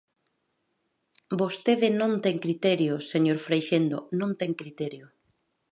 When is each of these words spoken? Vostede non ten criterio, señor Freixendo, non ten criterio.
Vostede 1.41 1.87
non 1.99 2.11
ten 2.25 2.35
criterio, 2.45 2.93
señor 3.11 3.37
Freixendo, 3.45 3.97
non 4.19 4.31
ten 4.39 4.51
criterio. 4.61 5.05